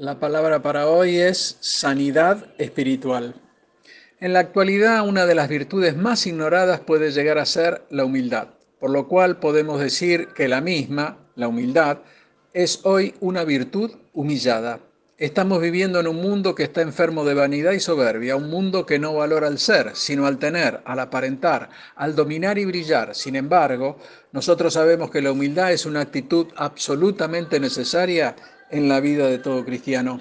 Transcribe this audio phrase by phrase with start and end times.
[0.00, 3.34] La palabra para hoy es sanidad espiritual.
[4.18, 8.48] En la actualidad, una de las virtudes más ignoradas puede llegar a ser la humildad,
[8.78, 11.98] por lo cual podemos decir que la misma, la humildad,
[12.54, 14.80] es hoy una virtud humillada.
[15.18, 18.98] Estamos viviendo en un mundo que está enfermo de vanidad y soberbia, un mundo que
[18.98, 23.14] no valora al ser, sino al tener, al aparentar, al dominar y brillar.
[23.14, 23.98] Sin embargo,
[24.32, 28.34] nosotros sabemos que la humildad es una actitud absolutamente necesaria
[28.70, 30.20] en la vida de todo cristiano.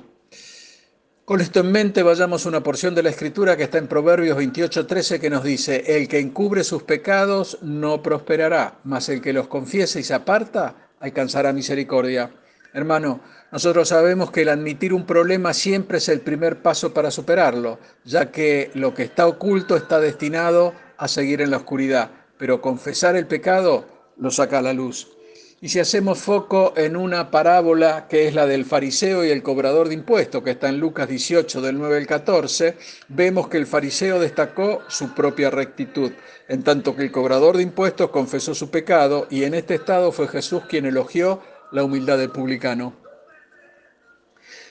[1.30, 4.36] Con esto en mente, vayamos a una porción de la Escritura que está en Proverbios
[4.36, 9.48] 28:13 que nos dice, el que encubre sus pecados no prosperará, mas el que los
[9.48, 12.32] confiese y se aparta alcanzará misericordia.
[12.74, 17.80] Hermano, nosotros sabemos que el admitir un problema siempre es el primer paso para superarlo,
[18.06, 23.16] ya que lo que está oculto está destinado a seguir en la oscuridad, pero confesar
[23.16, 23.86] el pecado
[24.18, 25.19] lo saca a la luz.
[25.62, 29.90] Y si hacemos foco en una parábola que es la del fariseo y el cobrador
[29.90, 32.78] de impuestos, que está en Lucas 18 del 9 al 14,
[33.10, 36.14] vemos que el fariseo destacó su propia rectitud,
[36.48, 40.30] en tanto que el cobrador de impuestos confesó su pecado y en este estado fue
[40.30, 41.42] Jesús quien elogió
[41.74, 42.94] la humildad del publicano.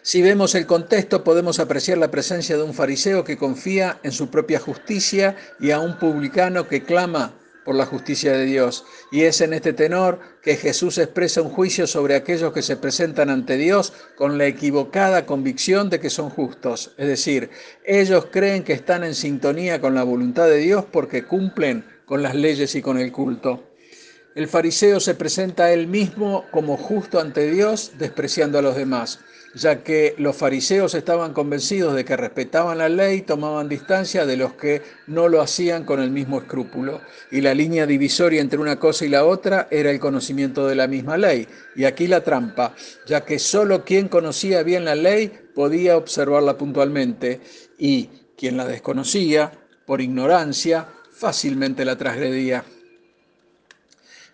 [0.00, 4.30] Si vemos el contexto, podemos apreciar la presencia de un fariseo que confía en su
[4.30, 7.34] propia justicia y a un publicano que clama
[7.68, 8.86] por la justicia de Dios.
[9.12, 13.28] Y es en este tenor que Jesús expresa un juicio sobre aquellos que se presentan
[13.28, 16.92] ante Dios con la equivocada convicción de que son justos.
[16.96, 17.50] Es decir,
[17.84, 22.34] ellos creen que están en sintonía con la voluntad de Dios porque cumplen con las
[22.34, 23.62] leyes y con el culto.
[24.34, 29.20] El fariseo se presenta a él mismo como justo ante Dios, despreciando a los demás
[29.54, 34.54] ya que los fariseos estaban convencidos de que respetaban la ley, tomaban distancia de los
[34.54, 37.00] que no lo hacían con el mismo escrúpulo.
[37.30, 40.86] Y la línea divisoria entre una cosa y la otra era el conocimiento de la
[40.86, 41.48] misma ley.
[41.76, 42.74] Y aquí la trampa,
[43.06, 47.40] ya que solo quien conocía bien la ley podía observarla puntualmente
[47.78, 49.52] y quien la desconocía,
[49.86, 52.64] por ignorancia, fácilmente la transgredía.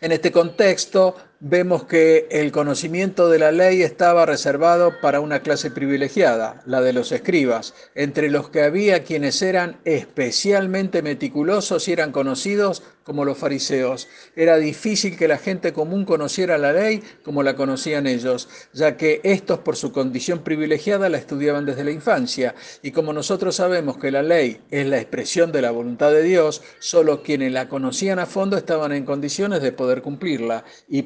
[0.00, 5.70] En este contexto, vemos que el conocimiento de la ley estaba reservado para una clase
[5.70, 12.12] privilegiada, la de los escribas, entre los que había quienes eran especialmente meticulosos y eran
[12.12, 14.08] conocidos como los fariseos.
[14.34, 19.20] Era difícil que la gente común conociera la ley como la conocían ellos, ya que
[19.22, 22.54] estos por su condición privilegiada la estudiaban desde la infancia.
[22.82, 26.62] Y como nosotros sabemos que la ley es la expresión de la voluntad de Dios,
[26.78, 30.64] solo quienes la conocían a fondo estaban en condiciones de poder cumplirla.
[30.88, 31.02] Y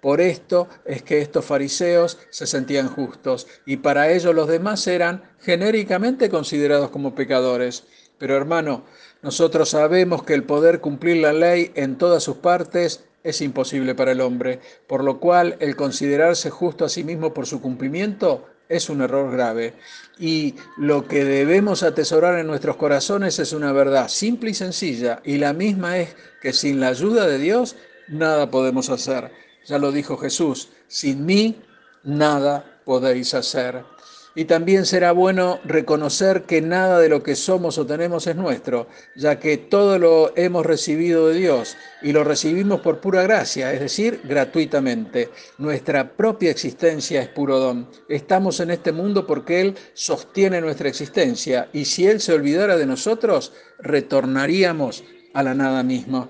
[0.00, 5.22] por esto es que estos fariseos se sentían justos y para ellos los demás eran
[5.40, 7.84] genéricamente considerados como pecadores.
[8.18, 8.84] Pero hermano,
[9.22, 14.12] nosotros sabemos que el poder cumplir la ley en todas sus partes es imposible para
[14.12, 18.88] el hombre, por lo cual el considerarse justo a sí mismo por su cumplimiento es
[18.88, 19.74] un error grave.
[20.18, 25.38] Y lo que debemos atesorar en nuestros corazones es una verdad simple y sencilla, y
[25.38, 27.76] la misma es que sin la ayuda de Dios
[28.10, 29.30] nada podemos hacer.
[29.66, 31.62] Ya lo dijo Jesús, sin mí
[32.02, 33.84] nada podéis hacer.
[34.32, 38.86] Y también será bueno reconocer que nada de lo que somos o tenemos es nuestro,
[39.16, 43.80] ya que todo lo hemos recibido de Dios y lo recibimos por pura gracia, es
[43.80, 45.30] decir, gratuitamente.
[45.58, 47.88] Nuestra propia existencia es puro don.
[48.08, 52.86] Estamos en este mundo porque Él sostiene nuestra existencia y si Él se olvidara de
[52.86, 55.02] nosotros, retornaríamos
[55.34, 56.28] a la nada misma.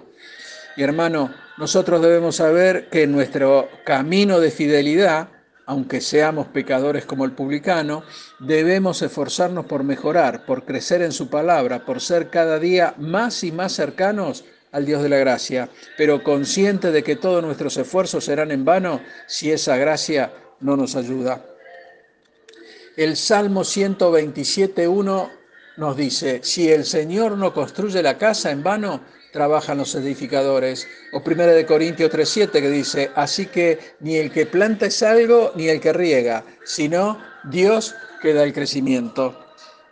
[0.80, 5.28] Y hermano, nosotros debemos saber que nuestro camino de fidelidad
[5.66, 8.02] aunque seamos pecadores como el publicano,
[8.38, 13.52] debemos esforzarnos por mejorar, por crecer en su palabra, por ser cada día más y
[13.52, 15.68] más cercanos al Dios de la gracia,
[15.98, 20.96] pero consciente de que todos nuestros esfuerzos serán en vano si esa gracia no nos
[20.96, 21.44] ayuda.
[22.96, 25.39] El Salmo 127.1
[25.76, 29.00] nos dice, si el Señor no construye la casa en vano,
[29.32, 30.86] trabajan los edificadores.
[31.12, 35.52] O 1 de Corintios 3:7 que dice, así que ni el que planta es algo,
[35.54, 39.46] ni el que riega, sino Dios que da el crecimiento.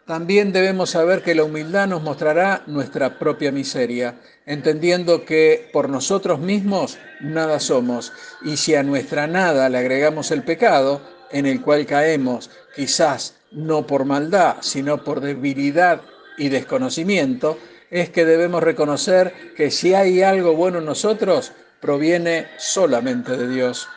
[0.07, 4.15] También debemos saber que la humildad nos mostrará nuestra propia miseria,
[4.47, 10.45] entendiendo que por nosotros mismos nada somos, y si a nuestra nada le agregamos el
[10.45, 16.03] pecado, en el cual caemos, quizás no por maldad, sino por debilidad
[16.37, 17.59] y desconocimiento,
[17.91, 23.89] es que debemos reconocer que si hay algo bueno en nosotros, proviene solamente de Dios.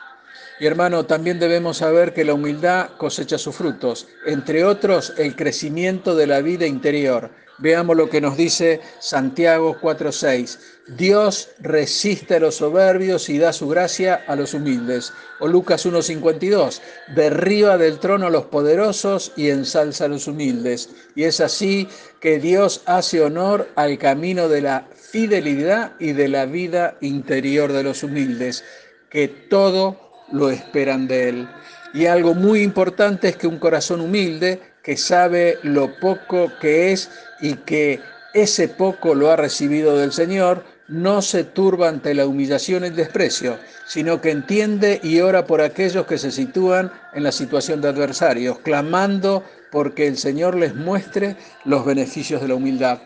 [0.62, 6.16] Y hermano, también debemos saber que la humildad cosecha sus frutos, entre otros el crecimiento
[6.16, 7.32] de la vida interior.
[7.58, 10.60] Veamos lo que nos dice Santiago 4:6.
[10.90, 15.12] Dios resiste a los soberbios y da su gracia a los humildes.
[15.40, 16.80] O Lucas 1:52.
[17.16, 20.92] Derriba del trono a los poderosos y ensalza a los humildes.
[21.16, 21.88] Y es así
[22.20, 27.82] que Dios hace honor al camino de la fidelidad y de la vida interior de
[27.82, 28.64] los humildes,
[29.10, 31.50] que todo lo esperan de Él.
[31.94, 37.12] Y algo muy importante es que un corazón humilde, que sabe lo poco que es
[37.42, 38.00] y que
[38.34, 42.96] ese poco lo ha recibido del Señor, no se turba ante la humillación y el
[42.96, 47.90] desprecio, sino que entiende y ora por aquellos que se sitúan en la situación de
[47.90, 53.00] adversarios, clamando porque el Señor les muestre los beneficios de la humildad.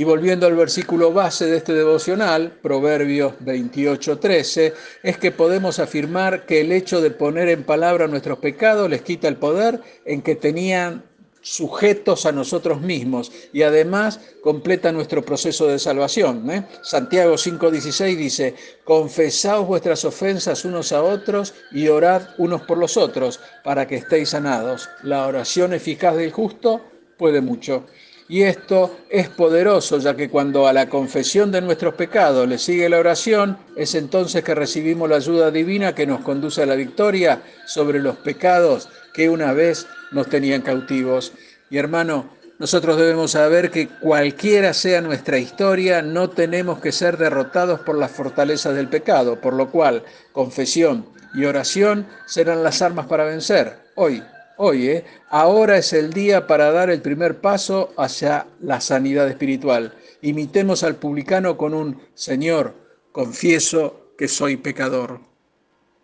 [0.00, 6.62] Y volviendo al versículo base de este devocional, Proverbios 28:13, es que podemos afirmar que
[6.62, 11.04] el hecho de poner en palabra nuestros pecados les quita el poder en que tenían
[11.42, 16.50] sujetos a nosotros mismos y además completa nuestro proceso de salvación.
[16.50, 16.66] ¿eh?
[16.80, 18.54] Santiago 5:16 dice,
[18.84, 24.30] confesaos vuestras ofensas unos a otros y orad unos por los otros para que estéis
[24.30, 24.88] sanados.
[25.02, 26.80] La oración eficaz del justo
[27.18, 27.84] puede mucho.
[28.30, 32.88] Y esto es poderoso, ya que cuando a la confesión de nuestros pecados le sigue
[32.88, 37.42] la oración, es entonces que recibimos la ayuda divina que nos conduce a la victoria
[37.66, 41.32] sobre los pecados que una vez nos tenían cautivos.
[41.70, 42.30] Y hermano,
[42.60, 48.12] nosotros debemos saber que cualquiera sea nuestra historia, no tenemos que ser derrotados por las
[48.12, 51.04] fortalezas del pecado, por lo cual confesión
[51.34, 53.76] y oración serán las armas para vencer.
[53.96, 54.22] Hoy,
[54.62, 59.94] Oye, ahora es el día para dar el primer paso hacia la sanidad espiritual.
[60.20, 62.74] Imitemos al publicano con un Señor,
[63.10, 65.20] confieso que soy pecador.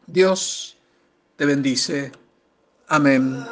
[0.06, 0.78] Dios
[1.36, 2.12] te bendice.
[2.88, 3.44] Amén.